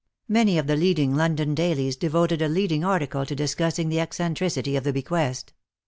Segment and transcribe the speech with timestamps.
[0.27, 4.83] Many of the leading London dailies devoted a leading article to discussing the eccentricity of
[4.83, 5.53] the bequest.